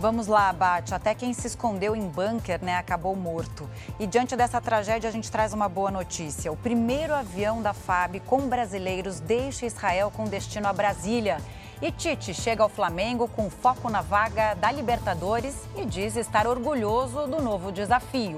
[0.00, 0.94] Vamos lá, Bate.
[0.94, 3.68] Até quem se escondeu em bunker, né, acabou morto.
[3.98, 6.52] E diante dessa tragédia, a gente traz uma boa notícia.
[6.52, 11.38] O primeiro avião da FAB com brasileiros deixa Israel com destino a Brasília.
[11.82, 17.26] E Tite chega ao Flamengo com foco na vaga da Libertadores e diz estar orgulhoso
[17.26, 18.36] do novo desafio.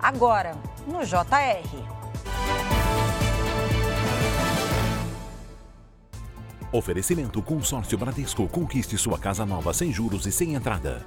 [0.00, 0.56] Agora,
[0.88, 1.93] no JR.
[6.74, 8.48] Oferecimento Consórcio Bradesco.
[8.48, 11.06] Conquiste sua casa nova sem juros e sem entrada.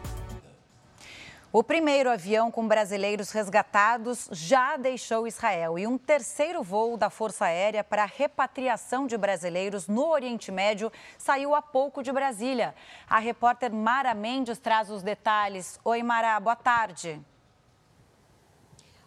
[1.52, 7.48] O primeiro avião com brasileiros resgatados já deixou Israel e um terceiro voo da Força
[7.48, 12.73] Aérea para repatriação de brasileiros no Oriente Médio saiu há pouco de Brasília.
[13.09, 15.81] A repórter Mara Mendes traz os detalhes.
[15.84, 17.22] Oi, Mara, boa tarde.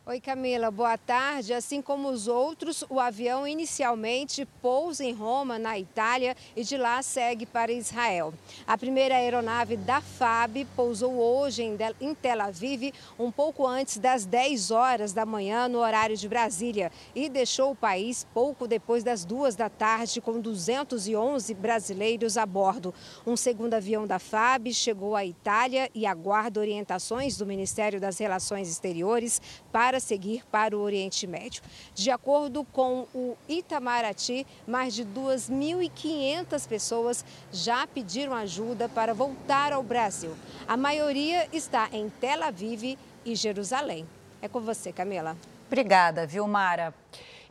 [0.07, 1.53] Oi Camila, boa tarde.
[1.53, 7.03] Assim como os outros, o avião inicialmente pousa em Roma, na Itália, e de lá
[7.03, 8.33] segue para Israel.
[8.67, 14.71] A primeira aeronave da FAB pousou hoje em Tel Aviv, um pouco antes das 10
[14.71, 19.55] horas da manhã, no horário de Brasília, e deixou o país pouco depois das duas
[19.55, 22.95] da tarde, com 211 brasileiros a bordo.
[23.27, 28.67] Um segundo avião da FAB chegou à Itália e aguarda orientações do Ministério das Relações
[28.67, 29.43] Exteriores
[29.91, 31.61] para seguir para o Oriente Médio.
[31.97, 39.83] De acordo com o Itamaraty, mais de 2.500 pessoas já pediram ajuda para voltar ao
[39.83, 40.33] Brasil.
[40.69, 44.07] A maioria está em Tel Aviv e Jerusalém.
[44.41, 45.37] É com você, Camila.
[45.67, 46.95] Obrigada, Vilmara.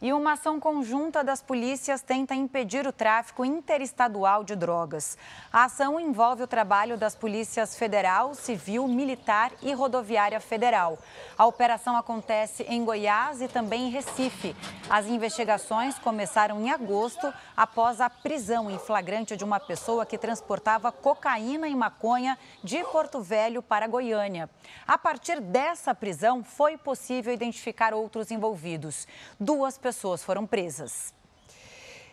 [0.01, 5.17] E uma ação conjunta das polícias tenta impedir o tráfico interestadual de drogas.
[5.51, 10.97] A ação envolve o trabalho das polícias federal, civil, militar e rodoviária federal.
[11.37, 14.55] A operação acontece em Goiás e também em Recife.
[14.89, 20.93] As investigações começaram em agosto, após a prisão em flagrante de uma pessoa que transportava
[20.93, 24.49] cocaína e maconha de Porto Velho para Goiânia.
[24.87, 29.05] A partir dessa prisão, foi possível identificar outros envolvidos.
[29.37, 31.15] Duas pessoas pessoas foram presas.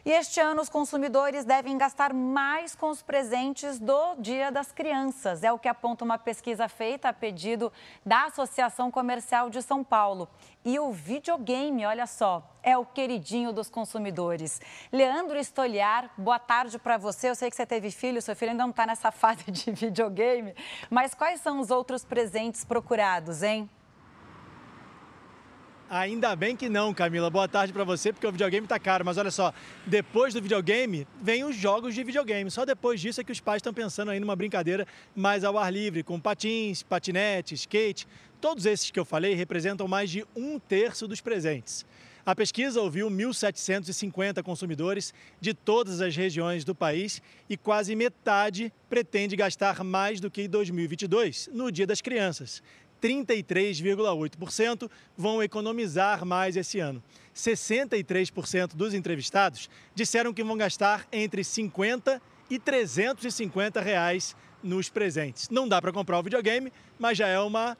[0.02, 5.42] E este ano os consumidores devem gastar mais com os presentes do Dia das Crianças.
[5.42, 7.70] É o que aponta uma pesquisa feita a pedido
[8.04, 10.26] da Associação Comercial de São Paulo.
[10.64, 14.58] E o videogame, olha só, é o queridinho dos consumidores.
[14.90, 17.28] Leandro Estoliar, boa tarde para você.
[17.28, 20.54] Eu sei que você teve filho, seu filho ainda não está nessa fase de videogame.
[20.88, 23.68] Mas quais são os outros presentes procurados, hein?
[25.88, 27.30] Ainda bem que não, Camila.
[27.30, 29.04] Boa tarde para você, porque o videogame tá caro.
[29.04, 29.54] Mas olha só,
[29.86, 32.50] depois do videogame, vem os jogos de videogame.
[32.50, 35.72] Só depois disso é que os pais estão pensando aí numa brincadeira mais ao ar
[35.72, 38.08] livre, com patins, patinete, skate.
[38.40, 41.86] Todos esses que eu falei representam mais de um terço dos presentes.
[42.26, 49.36] A pesquisa ouviu 1.750 consumidores de todas as regiões do país e quase metade pretende
[49.36, 52.60] gastar mais do que em 2022, no Dia das Crianças.
[53.02, 57.02] 33,8% vão economizar mais esse ano.
[57.34, 65.48] 63% dos entrevistados disseram que vão gastar entre 50 e 350 reais nos presentes.
[65.50, 67.76] Não dá para comprar o videogame, mas já é uma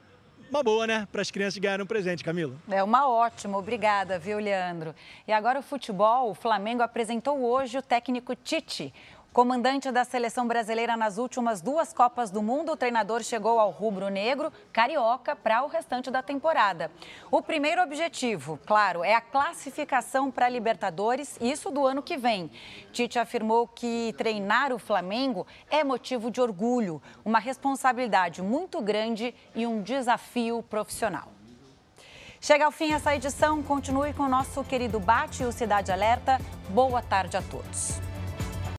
[0.49, 1.07] uma boa, né?
[1.11, 2.55] Para as crianças ganharem um presente, Camila.
[2.69, 4.95] É uma ótima, obrigada, viu, Leandro?
[5.27, 8.93] E agora o futebol, o Flamengo apresentou hoje o técnico Tite.
[9.33, 14.51] Comandante da seleção brasileira nas últimas duas Copas do Mundo, o treinador chegou ao rubro-negro
[14.73, 16.89] carioca para o restante da temporada.
[17.29, 22.49] O primeiro objetivo, claro, é a classificação para a Libertadores, isso do ano que vem.
[22.91, 29.67] Tite afirmou que treinar o Flamengo é motivo de orgulho, uma responsabilidade muito grande e
[29.67, 31.27] um desafio profissional.
[32.41, 33.61] Chega ao fim essa edição.
[33.63, 36.39] Continue com o nosso querido Bate e o Cidade Alerta.
[36.69, 38.06] Boa tarde a todos.